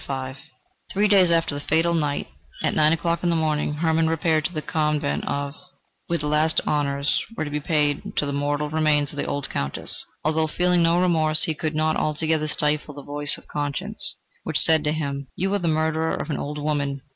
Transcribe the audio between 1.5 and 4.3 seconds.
the fatal night, at nine o'clock in the morning, Hermann